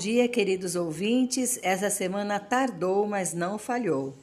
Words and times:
dia, 0.00 0.26
queridos 0.26 0.76
ouvintes. 0.76 1.60
Essa 1.62 1.90
semana 1.90 2.40
tardou, 2.40 3.06
mas 3.06 3.34
não 3.34 3.58
falhou. 3.58 4.14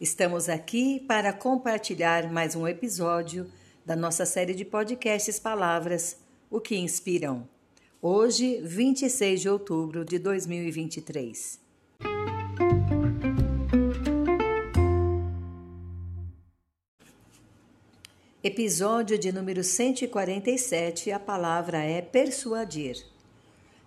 Estamos 0.00 0.48
aqui 0.48 0.98
para 1.00 1.30
compartilhar 1.30 2.32
mais 2.32 2.56
um 2.56 2.66
episódio 2.66 3.46
da 3.84 3.94
nossa 3.94 4.24
série 4.24 4.54
de 4.54 4.64
podcasts 4.64 5.38
Palavras, 5.38 6.16
o 6.50 6.58
que 6.58 6.78
inspiram. 6.78 7.46
Hoje, 8.00 8.62
26 8.62 9.42
de 9.42 9.48
outubro 9.50 10.06
de 10.06 10.18
2023. 10.18 11.60
Episódio 18.42 19.18
de 19.18 19.30
número 19.32 19.62
147, 19.62 21.12
a 21.12 21.20
palavra 21.20 21.82
é 21.82 22.00
persuadir. 22.00 23.15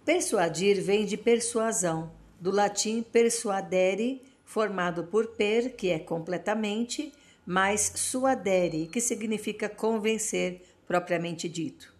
Persuadir 0.05 0.81
vem 0.81 1.05
de 1.05 1.17
persuasão, 1.17 2.12
do 2.39 2.52
latim 2.52 3.03
persuadere, 3.03 4.22
formado 4.44 5.03
por 5.03 5.27
per, 5.27 5.75
que 5.75 5.89
é 5.89 5.99
completamente, 5.99 7.12
mais 7.45 7.91
suadere, 7.95 8.88
que 8.88 9.02
significa 9.02 9.70
convencer, 9.70 10.62
propriamente 10.88 11.48
dito. 11.48 11.94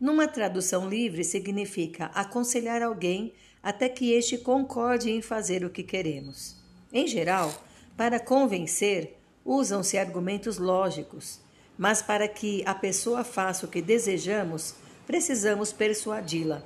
Numa 0.00 0.26
tradução 0.26 0.88
livre, 0.88 1.24
significa 1.24 2.06
aconselhar 2.14 2.82
alguém 2.82 3.34
até 3.62 3.88
que 3.88 4.12
este 4.12 4.38
concorde 4.38 5.10
em 5.10 5.20
fazer 5.20 5.64
o 5.64 5.70
que 5.70 5.82
queremos. 5.82 6.56
Em 6.92 7.06
geral, 7.06 7.52
para 7.96 8.18
convencer, 8.18 9.18
usam-se 9.44 9.98
argumentos 9.98 10.56
lógicos, 10.56 11.40
mas 11.76 12.00
para 12.00 12.26
que 12.26 12.62
a 12.64 12.74
pessoa 12.74 13.24
faça 13.24 13.66
o 13.66 13.68
que 13.68 13.82
desejamos, 13.82 14.74
precisamos 15.06 15.72
persuadi-la. 15.72 16.62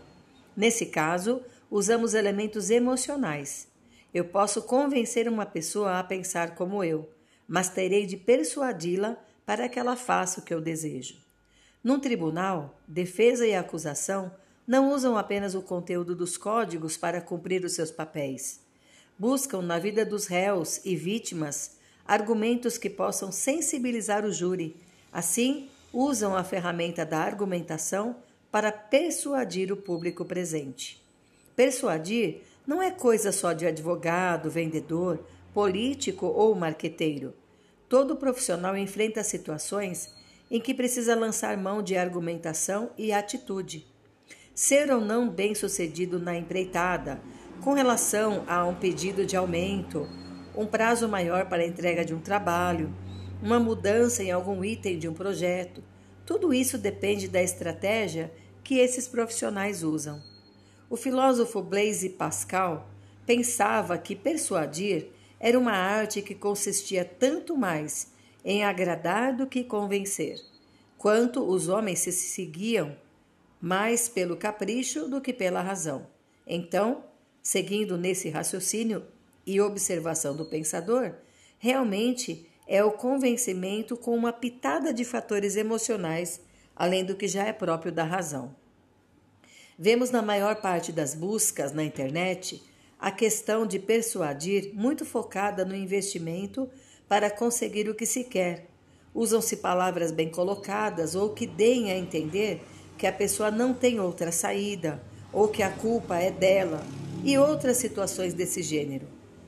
Nesse 0.57 0.87
caso, 0.87 1.43
usamos 1.71 2.15
elementos 2.15 2.71
emocionais. 2.71 3.69
Eu 4.13 4.25
posso 4.25 4.63
convencer 4.63 5.29
uma 5.29 5.45
pessoa 5.45 5.99
a 5.99 6.05
pensar 6.05 6.55
como 6.55 6.85
eu, 6.85 7.09
mas 7.49 7.69
terei 7.69 8.07
de 8.07 8.17
persuadi-la 8.17 9.17
para 9.45 9.69
que 9.69 9.79
ela 9.79 9.97
faça 9.97 10.41
o 10.41 10.43
que 10.43 10.55
eu 10.55 10.61
desejo. 10.61 11.17
Num 11.83 11.99
tribunal, 11.99 12.79
defesa 12.87 13.47
e 13.47 13.55
acusação 13.55 14.33
não 14.67 14.91
usam 14.93 15.19
apenas 15.19 15.55
o 15.55 15.61
conteúdo 15.61 16.15
dos 16.15 16.37
códigos 16.37 16.97
para 16.97 17.21
cumprir 17.21 17.65
os 17.65 17.73
seus 17.73 17.91
papéis. 17.91 18.61
Buscam 19.19 19.61
na 19.61 19.79
vida 19.79 20.05
dos 20.05 20.27
réus 20.27 20.81
e 20.85 20.97
vítimas 20.97 21.77
argumentos 22.07 22.79
que 22.79 22.89
possam 22.89 23.31
sensibilizar 23.31 24.25
o 24.25 24.33
júri. 24.33 24.77
Assim, 25.13 25.69
usam 25.93 26.35
a 26.35 26.43
ferramenta 26.43 27.05
da 27.05 27.19
argumentação 27.19 28.17
para 28.55 28.71
persuadir 28.71 29.73
o 29.73 29.77
público 29.77 30.25
presente. 30.25 31.05
Persuadir 31.57 32.43
não 32.65 32.81
é 32.81 32.89
coisa 32.89 33.33
só 33.33 33.53
de 33.53 33.67
advogado, 33.67 34.49
vendedor, 34.49 35.27
político 35.53 36.27
ou 36.27 36.55
marqueteiro. 36.55 37.35
Todo 37.89 38.15
profissional 38.15 38.77
enfrenta 38.77 39.25
situações 39.25 40.15
em 40.49 40.61
que 40.61 40.73
precisa 40.73 41.17
lançar 41.17 41.57
mão 41.57 41.83
de 41.83 41.97
argumentação 41.97 42.91
e 42.97 43.13
atitude. 43.13 43.85
Ser 44.55 44.89
ou 44.93 45.01
não 45.01 45.29
bem-sucedido 45.29 46.21
na 46.21 46.37
empreitada, 46.37 47.21
com 47.61 47.73
relação 47.73 48.45
a 48.47 48.65
um 48.65 48.77
pedido 48.77 49.27
de 49.27 49.37
aumento, 49.37 50.09
um 50.57 50.65
prazo 50.65 51.09
maior 51.09 51.49
para 51.49 51.65
a 51.65 51.67
entrega 51.67 52.05
de 52.05 52.15
um 52.15 52.21
trabalho, 52.21 52.95
uma 53.43 53.59
mudança 53.59 54.23
em 54.23 54.31
algum 54.31 54.65
item 54.65 54.97
de 54.97 55.09
um 55.09 55.13
projeto, 55.13 55.83
tudo 56.25 56.55
isso 56.55 56.79
depende 56.79 57.27
da 57.27 57.43
estratégia 57.43 58.33
que 58.65 58.79
esses 58.79 59.07
profissionais 59.07 59.83
usam. 59.83 60.21
O 60.89 60.97
filósofo 60.97 61.63
Blaise 61.63 62.09
Pascal 62.09 62.89
pensava 63.27 63.97
que 63.99 64.17
persuadir 64.17 65.09
era 65.39 65.59
uma 65.59 65.73
arte 65.73 66.23
que 66.23 66.35
consistia 66.35 67.05
tanto 67.05 67.57
mais 67.57 68.13
em 68.45 68.65
agradar 68.65 69.37
do 69.37 69.47
que 69.47 69.63
convencer, 69.63 70.41
quanto 70.97 71.43
os 71.43 71.69
homens 71.69 72.01
se 72.01 72.13
seguiam 72.13 72.97
mais 73.61 74.09
pelo 74.09 74.37
capricho 74.37 75.09
do 75.09 75.21
que 75.21 75.33
pela 75.33 75.63
razão. 75.63 76.07
Então, 76.47 77.05
seguindo 77.43 77.97
nesse 77.97 78.29
raciocínio 78.29 79.05
e 79.47 79.61
observação 79.61 80.35
do 80.35 80.47
pensador, 80.47 81.15
realmente 81.59 82.47
é 82.67 82.83
o 82.83 82.93
convencimento 82.93 83.97
com 83.97 84.15
uma 84.15 84.33
pitada 84.33 84.93
de 84.93 85.05
fatores 85.05 85.57
emocionais 85.57 86.41
além 86.77 87.05
do 87.05 87.15
que 87.15 87.29
já 87.29 87.45
é 87.45 87.53
próprio 87.53 87.93
da 87.93 88.05
razão. 88.05 88.55
Vemos 89.79 90.11
na 90.11 90.23
maior 90.23 90.57
parte 90.57 90.93
das 90.93 91.15
buscas 91.15 91.73
na 91.73 91.83
internet 91.83 92.63
a 92.99 93.11
questão 93.11 93.67
de 93.67 93.79
persuadir 93.79 94.73
muito 94.73 95.05
focada 95.05 95.65
no 95.65 95.75
investimento 95.75 96.71
para 97.09 97.31
conseguir 97.31 97.89
o 97.89 97.95
que 97.95 98.07
se 98.07 98.25
quer. 98.25 98.67
Usam-se 99.15 99.57
palavras 99.57 100.11
bem 100.11 100.31
colocadas 100.31 101.15
ou 101.15 101.31
que 101.31 101.47
deem 101.47 101.91
a 101.91 101.99
entender 101.99 102.63
que 102.97 103.07
a 103.07 103.13
pessoa 103.13 103.51
não 103.51 103.75
tem 103.75 104.01
outra 104.01 104.33
saída 104.33 105.03
ou 105.33 105.49
que 105.49 105.63
a 105.63 105.71
culpa 105.71 106.17
é 106.17 106.31
dela 106.31 106.83
e 107.25 107.37
outras 107.37 107.77
situações 107.77 108.33
desse 108.33 108.63
gênero. 108.63 109.07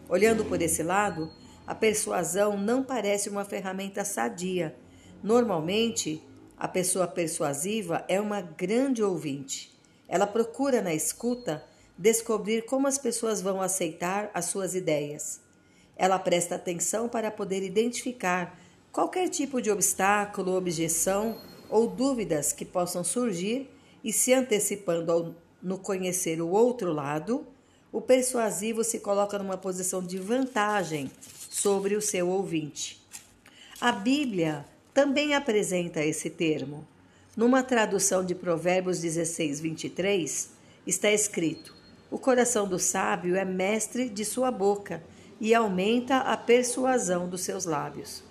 Olhando 0.08 0.44
por 0.44 0.60
esse 0.60 0.82
lado, 0.82 1.31
a 1.66 1.75
persuasão 1.75 2.56
não 2.56 2.82
parece 2.82 3.28
uma 3.28 3.44
ferramenta 3.44 4.04
sadia. 4.04 4.75
Normalmente, 5.22 6.22
a 6.56 6.67
pessoa 6.67 7.06
persuasiva 7.06 8.05
é 8.09 8.21
uma 8.21 8.41
grande 8.41 9.03
ouvinte. 9.03 9.75
Ela 10.09 10.27
procura 10.27 10.81
na 10.81 10.94
escuta 10.94 11.62
descobrir 11.99 12.65
como 12.65 12.87
as 12.87 12.99
pessoas 12.99 13.43
vão 13.43 13.61
aceitar 13.61 14.31
as 14.33 14.47
suas 14.47 14.75
ideias. 14.75 15.41
Ela 15.97 16.19
presta 16.19 16.55
atenção 16.55 17.09
para 17.09 17.31
poder 17.31 17.62
identificar 17.62 18.59
qualquer 18.93 19.28
tipo 19.28 19.61
de 19.61 19.71
obstáculo, 19.71 20.56
objeção 20.56 21.41
ou 21.69 21.87
dúvidas 21.87 22.53
que 22.53 22.65
possam 22.65 23.03
surgir 23.03 23.71
e 24.05 24.12
se 24.12 24.33
antecipando 24.33 25.12
ao, 25.12 25.34
no 25.62 25.78
conhecer 25.78 26.41
o 26.41 26.49
outro 26.49 26.93
lado, 26.93 27.47
o 27.91 28.00
persuasivo 28.00 28.84
se 28.84 29.00
coloca 29.00 29.38
numa 29.38 29.56
posição 29.56 30.03
de 30.03 30.19
vantagem 30.19 31.11
sobre 31.50 31.97
o 31.97 32.03
seu 32.03 32.28
ouvinte. 32.28 33.03
A 33.81 33.91
Bíblia 33.91 34.65
também 34.97 35.34
apresenta 35.34 36.03
esse 36.03 36.31
termo. 36.31 36.89
Numa 37.37 37.62
tradução 37.62 38.25
de 38.25 38.34
Provérbios 38.34 38.99
16, 38.99 39.61
23, 39.61 40.51
está 40.87 41.12
escrito: 41.12 41.75
O 42.11 42.19
coração 42.19 42.67
do 42.67 42.79
sábio 42.79 43.37
é 43.37 43.45
mestre 43.45 44.09
de 44.09 44.25
sua 44.25 44.51
boca 44.51 45.05
e 45.39 45.55
aumenta 45.55 46.21
a 46.21 46.35
persuasão 46.35 47.29
dos 47.29 47.43
seus 47.43 47.67
lábios. 47.67 48.25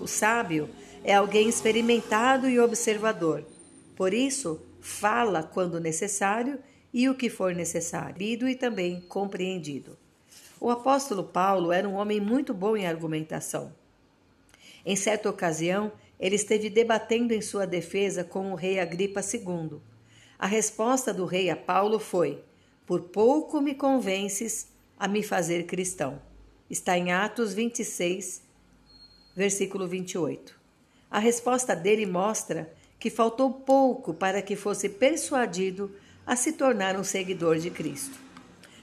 O 0.00 0.08
sábio 0.08 0.68
é 1.04 1.14
alguém 1.14 1.48
experimentado 1.48 2.48
e 2.48 2.58
observador. 2.58 3.46
Por 3.94 4.12
isso, 4.12 4.60
fala 4.80 5.44
quando 5.44 5.78
necessário 5.78 6.58
e 6.92 7.08
o 7.08 7.14
que 7.14 7.30
for 7.30 7.54
necessário, 7.54 8.48
e 8.48 8.56
também 8.56 9.00
compreendido. 9.02 9.96
O 10.60 10.70
apóstolo 10.70 11.22
Paulo 11.22 11.70
era 11.70 11.88
um 11.88 11.94
homem 11.94 12.18
muito 12.18 12.52
bom 12.52 12.76
em 12.76 12.84
argumentação. 12.84 13.78
Em 14.90 14.96
certa 14.96 15.30
ocasião, 15.30 15.92
ele 16.18 16.34
esteve 16.34 16.68
debatendo 16.68 17.32
em 17.32 17.40
sua 17.40 17.64
defesa 17.64 18.24
com 18.24 18.50
o 18.50 18.56
rei 18.56 18.80
Agripa 18.80 19.20
II. 19.20 19.78
A 20.36 20.48
resposta 20.48 21.14
do 21.14 21.26
rei 21.26 21.48
a 21.48 21.54
Paulo 21.54 22.00
foi: 22.00 22.42
Por 22.84 23.02
pouco 23.02 23.60
me 23.60 23.72
convences 23.72 24.66
a 24.98 25.06
me 25.06 25.22
fazer 25.22 25.66
cristão. 25.66 26.20
Está 26.68 26.98
em 26.98 27.12
Atos 27.12 27.54
26, 27.54 28.42
versículo 29.36 29.86
28. 29.86 30.58
A 31.08 31.20
resposta 31.20 31.76
dele 31.76 32.04
mostra 32.04 32.74
que 32.98 33.10
faltou 33.10 33.48
pouco 33.52 34.12
para 34.12 34.42
que 34.42 34.56
fosse 34.56 34.88
persuadido 34.88 35.94
a 36.26 36.34
se 36.34 36.54
tornar 36.54 36.96
um 36.96 37.04
seguidor 37.04 37.58
de 37.58 37.70
Cristo. 37.70 38.18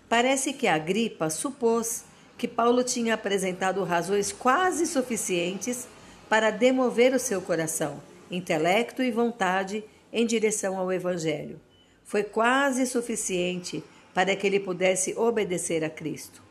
Parece 0.07 0.53
que 0.53 0.67
Agripa 0.67 1.29
supôs 1.29 2.05
que 2.37 2.47
Paulo 2.47 2.81
tinha 2.81 3.15
apresentado 3.15 3.83
razões 3.83 4.31
quase 4.31 4.87
suficientes 4.87 5.85
para 6.29 6.49
demover 6.49 7.13
o 7.13 7.19
seu 7.19 7.41
coração, 7.41 8.01
intelecto 8.29 9.01
e 9.01 9.11
vontade 9.11 9.83
em 10.11 10.25
direção 10.25 10.77
ao 10.77 10.91
Evangelho. 10.91 11.59
Foi 12.03 12.23
quase 12.23 12.85
suficiente 12.85 13.83
para 14.13 14.35
que 14.35 14.47
ele 14.47 14.59
pudesse 14.59 15.13
obedecer 15.17 15.83
a 15.83 15.89
Cristo. 15.89 16.41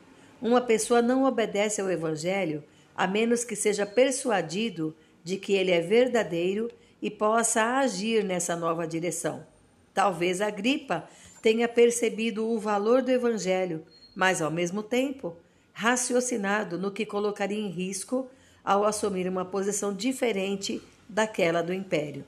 Uma 0.41 0.61
pessoa 0.61 1.03
não 1.03 1.25
obedece 1.25 1.81
ao 1.81 1.91
Evangelho 1.91 2.63
a 2.95 3.07
menos 3.07 3.45
que 3.45 3.55
seja 3.55 3.85
persuadido 3.85 4.97
de 5.23 5.37
que 5.37 5.53
ele 5.53 5.71
é 5.71 5.81
verdadeiro 5.81 6.71
e 7.03 7.11
possa 7.11 7.79
agir 7.79 8.25
nessa 8.25 8.57
nova 8.57 8.87
direção. 8.87 9.47
Talvez 9.93 10.41
a 10.41 10.51
gripa 10.51 11.09
tenha 11.43 11.69
percebido 11.69 12.49
o 12.49 12.59
valor 12.59 13.03
do 13.03 13.11
Evangelho, 13.11 13.85
mas, 14.15 14.41
ao 14.41 14.51
mesmo 14.51 14.83
tempo, 14.83 15.37
raciocinado 15.73 16.79
no 16.79 16.91
que 16.91 17.05
colocaria 17.05 17.59
em 17.59 17.69
risco 17.69 18.31
ao 18.67 18.85
assumir 18.85 19.29
uma 19.29 19.45
posição 19.45 19.95
diferente 19.95 20.83
daquela 21.09 21.63
do 21.63 21.73
império. 21.73 22.25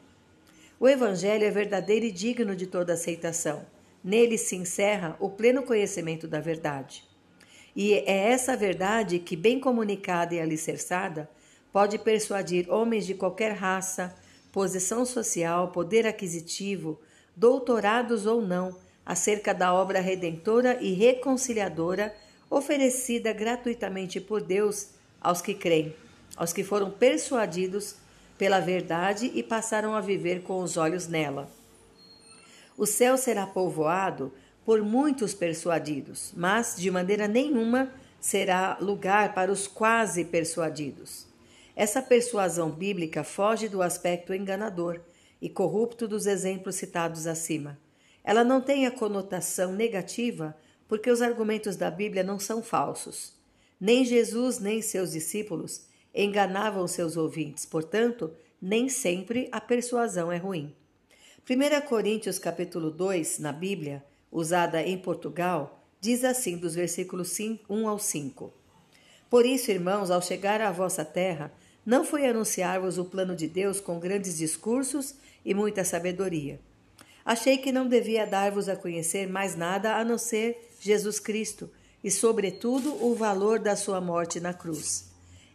O 0.78 0.88
Evangelho 0.88 1.44
é 1.44 1.50
verdadeiro 1.50 2.06
e 2.06 2.12
digno 2.12 2.54
de 2.54 2.68
toda 2.68 2.92
aceitação, 2.92 3.66
nele 4.04 4.38
se 4.38 4.54
encerra 4.54 5.16
o 5.18 5.28
pleno 5.28 5.64
conhecimento 5.64 6.28
da 6.28 6.38
verdade. 6.38 7.02
E 7.74 7.92
é 7.92 8.30
essa 8.30 8.56
verdade 8.56 9.18
que, 9.18 9.34
bem 9.34 9.58
comunicada 9.58 10.32
e 10.32 10.40
alicerçada, 10.40 11.28
pode 11.72 11.98
persuadir 11.98 12.70
homens 12.70 13.04
de 13.04 13.14
qualquer 13.14 13.52
raça, 13.52 14.14
posição 14.52 15.04
social, 15.04 15.72
poder 15.72 16.06
aquisitivo, 16.06 17.00
doutorados 17.36 18.26
ou 18.26 18.40
não, 18.40 18.76
acerca 19.04 19.52
da 19.52 19.74
obra 19.74 19.98
redentora 19.98 20.78
e 20.80 20.92
reconciliadora 20.92 22.14
oferecida 22.48 23.32
gratuitamente 23.32 24.20
por 24.20 24.40
Deus 24.40 24.90
aos 25.20 25.42
que 25.42 25.54
creem, 25.54 25.94
aos 26.38 26.52
que 26.52 26.62
foram 26.62 26.88
persuadidos 26.88 27.96
pela 28.38 28.60
verdade 28.60 29.32
e 29.34 29.42
passaram 29.42 29.96
a 29.96 30.00
viver 30.00 30.42
com 30.42 30.62
os 30.62 30.76
olhos 30.76 31.08
nela. 31.08 31.50
O 32.76 32.86
céu 32.86 33.18
será 33.18 33.44
povoado 33.44 34.32
por 34.64 34.80
muitos 34.80 35.34
persuadidos, 35.34 36.32
mas 36.36 36.76
de 36.78 36.90
maneira 36.92 37.26
nenhuma 37.26 37.92
será 38.20 38.78
lugar 38.80 39.34
para 39.34 39.50
os 39.50 39.66
quase 39.66 40.24
persuadidos. 40.24 41.26
Essa 41.74 42.00
persuasão 42.00 42.70
bíblica 42.70 43.24
foge 43.24 43.68
do 43.68 43.82
aspecto 43.82 44.32
enganador 44.32 45.00
e 45.42 45.48
corrupto 45.48 46.06
dos 46.06 46.26
exemplos 46.26 46.76
citados 46.76 47.26
acima. 47.26 47.76
Ela 48.22 48.44
não 48.44 48.60
tem 48.60 48.86
a 48.86 48.92
conotação 48.92 49.72
negativa 49.72 50.56
porque 50.86 51.10
os 51.10 51.20
argumentos 51.20 51.74
da 51.74 51.90
Bíblia 51.90 52.22
não 52.22 52.38
são 52.38 52.62
falsos. 52.62 53.32
Nem 53.80 54.04
Jesus 54.04 54.60
nem 54.60 54.80
seus 54.82 55.12
discípulos 55.12 55.87
enganavam 56.18 56.88
seus 56.88 57.16
ouvintes, 57.16 57.64
portanto, 57.64 58.32
nem 58.60 58.88
sempre 58.88 59.48
a 59.52 59.60
persuasão 59.60 60.32
é 60.32 60.36
ruim. 60.36 60.74
1 61.48 61.86
Coríntios 61.86 62.40
capítulo 62.40 62.90
2, 62.90 63.38
na 63.38 63.52
Bíblia, 63.52 64.04
usada 64.30 64.82
em 64.82 64.98
Portugal, 64.98 65.80
diz 66.00 66.24
assim 66.24 66.58
dos 66.58 66.74
versículos 66.74 67.38
1 67.70 67.88
ao 67.88 68.00
5. 68.00 68.52
Por 69.30 69.46
isso, 69.46 69.70
irmãos, 69.70 70.10
ao 70.10 70.20
chegar 70.20 70.60
à 70.60 70.72
vossa 70.72 71.04
terra, 71.04 71.52
não 71.86 72.04
foi 72.04 72.26
anunciar-vos 72.26 72.98
o 72.98 73.04
plano 73.04 73.36
de 73.36 73.46
Deus 73.46 73.80
com 73.80 74.00
grandes 74.00 74.36
discursos 74.36 75.14
e 75.44 75.54
muita 75.54 75.84
sabedoria. 75.84 76.60
Achei 77.24 77.58
que 77.58 77.70
não 77.70 77.86
devia 77.86 78.26
dar-vos 78.26 78.68
a 78.68 78.76
conhecer 78.76 79.28
mais 79.28 79.54
nada 79.54 79.96
a 79.96 80.04
não 80.04 80.18
ser 80.18 80.68
Jesus 80.80 81.20
Cristo 81.20 81.70
e, 82.02 82.10
sobretudo, 82.10 82.92
o 83.04 83.14
valor 83.14 83.60
da 83.60 83.76
sua 83.76 84.00
morte 84.00 84.40
na 84.40 84.52
cruz. 84.52 85.08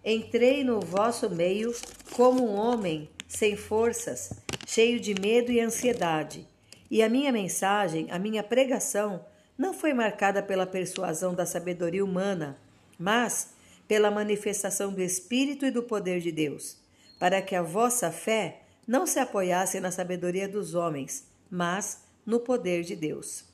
Entrei 0.05 0.65
no 0.65 0.81
vosso 0.81 1.29
meio 1.29 1.73
como 2.11 2.45
um 2.45 2.55
homem 2.55 3.09
sem 3.25 3.55
forças, 3.55 4.33
cheio 4.67 4.99
de 4.99 5.15
medo 5.15 5.51
e 5.51 5.61
ansiedade. 5.61 6.45
E 6.91 7.01
a 7.01 7.07
minha 7.07 7.31
mensagem, 7.31 8.11
a 8.11 8.19
minha 8.19 8.43
pregação, 8.43 9.25
não 9.57 9.73
foi 9.73 9.93
marcada 9.93 10.43
pela 10.43 10.65
persuasão 10.65 11.33
da 11.33 11.45
sabedoria 11.45 12.03
humana, 12.03 12.57
mas 12.99 13.53
pela 13.87 14.11
manifestação 14.11 14.91
do 14.91 15.01
Espírito 15.01 15.65
e 15.65 15.71
do 15.71 15.83
poder 15.83 16.19
de 16.19 16.31
Deus, 16.31 16.77
para 17.17 17.41
que 17.41 17.55
a 17.55 17.61
vossa 17.61 18.11
fé 18.11 18.61
não 18.85 19.07
se 19.07 19.19
apoiasse 19.19 19.79
na 19.79 19.89
sabedoria 19.89 20.47
dos 20.47 20.75
homens, 20.75 21.25
mas 21.49 22.03
no 22.25 22.41
poder 22.41 22.83
de 22.83 22.95
Deus. 22.95 23.45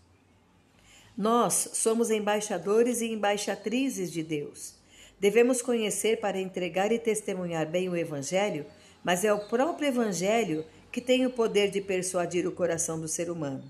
Nós 1.16 1.69
somos 1.74 2.10
embaixadores 2.10 3.01
e 3.01 3.12
embaixatrizes 3.12 4.12
de 4.12 4.24
Deus. 4.24 4.79
Devemos 5.19 5.62
conhecer 5.62 6.19
para 6.19 6.39
entregar 6.39 6.92
e 6.92 7.00
testemunhar 7.00 7.68
bem 7.68 7.89
o 7.89 7.95
Evangelho, 7.95 8.66
mas 9.04 9.25
é 9.25 9.33
o 9.33 9.48
próprio 9.48 9.89
Evangelho 9.89 10.66
que 10.92 11.01
tem 11.01 11.25
o 11.25 11.31
poder 11.31 11.69
de 11.69 11.81
persuadir 11.81 12.48
o 12.48 12.51
coração 12.51 13.00
do 13.00 13.07
ser 13.07 13.30
humano. 13.30 13.63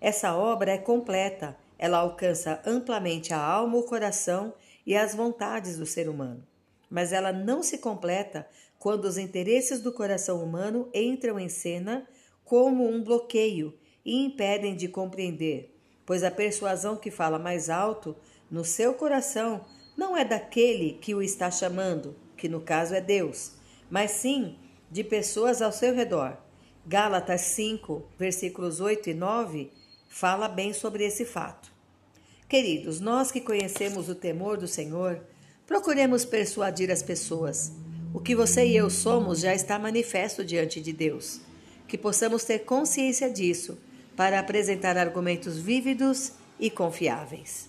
Essa 0.00 0.36
obra 0.36 0.72
é 0.72 0.78
completa, 0.78 1.56
ela 1.78 1.98
alcança 1.98 2.60
amplamente 2.66 3.32
a 3.32 3.40
alma, 3.40 3.78
o 3.78 3.84
coração 3.84 4.52
e 4.84 4.96
as 4.96 5.14
vontades 5.14 5.78
do 5.78 5.86
ser 5.86 6.08
humano. 6.08 6.44
Mas 6.90 7.12
ela 7.12 7.32
não 7.32 7.62
se 7.62 7.78
completa 7.78 8.48
quando 8.78 9.04
os 9.04 9.18
interesses 9.18 9.80
do 9.80 9.92
coração 9.92 10.42
humano 10.42 10.88
entram 10.92 11.38
em 11.38 11.48
cena 11.48 12.08
como 12.44 12.88
um 12.88 13.02
bloqueio 13.02 13.74
e 14.04 14.24
impedem 14.24 14.74
de 14.74 14.88
compreender, 14.88 15.74
pois 16.04 16.24
a 16.24 16.30
persuasão 16.30 16.96
que 16.96 17.10
fala 17.10 17.38
mais 17.38 17.70
alto 17.70 18.16
no 18.50 18.64
seu 18.64 18.94
coração 18.94 19.64
não 19.98 20.16
é 20.16 20.24
daquele 20.24 20.92
que 20.92 21.12
o 21.12 21.20
está 21.20 21.50
chamando, 21.50 22.14
que 22.36 22.48
no 22.48 22.60
caso 22.60 22.94
é 22.94 23.00
Deus, 23.00 23.54
mas 23.90 24.12
sim 24.12 24.54
de 24.88 25.02
pessoas 25.02 25.60
ao 25.60 25.72
seu 25.72 25.92
redor. 25.92 26.38
Gálatas 26.86 27.40
5, 27.40 28.04
versículos 28.16 28.80
8 28.80 29.10
e 29.10 29.14
9 29.14 29.72
fala 30.08 30.46
bem 30.46 30.72
sobre 30.72 31.04
esse 31.04 31.24
fato. 31.24 31.72
Queridos, 32.48 33.00
nós 33.00 33.32
que 33.32 33.40
conhecemos 33.40 34.08
o 34.08 34.14
temor 34.14 34.56
do 34.56 34.68
Senhor, 34.68 35.20
procuremos 35.66 36.24
persuadir 36.24 36.92
as 36.92 37.02
pessoas. 37.02 37.72
O 38.14 38.20
que 38.20 38.36
você 38.36 38.64
e 38.66 38.76
eu 38.76 38.88
somos 38.88 39.40
já 39.40 39.52
está 39.52 39.80
manifesto 39.80 40.44
diante 40.44 40.80
de 40.80 40.92
Deus. 40.92 41.40
Que 41.88 41.98
possamos 41.98 42.44
ter 42.44 42.60
consciência 42.60 43.28
disso 43.28 43.76
para 44.16 44.38
apresentar 44.38 44.96
argumentos 44.96 45.58
vívidos 45.58 46.34
e 46.58 46.70
confiáveis. 46.70 47.67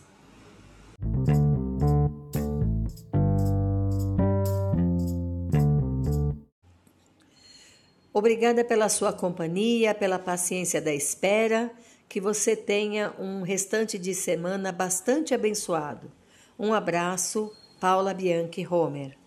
Obrigada 8.19 8.65
pela 8.65 8.89
sua 8.89 9.13
companhia, 9.13 9.95
pela 9.95 10.19
paciência 10.19 10.81
da 10.81 10.93
espera 10.93 11.71
que 12.09 12.19
você 12.19 12.53
tenha 12.53 13.13
um 13.17 13.43
restante 13.43 13.97
de 13.97 14.13
semana 14.13 14.73
bastante 14.73 15.33
abençoado. 15.33 16.11
Um 16.59 16.73
abraço, 16.73 17.49
Paula 17.79 18.13
Bianchi 18.13 18.67
Homer. 18.67 19.18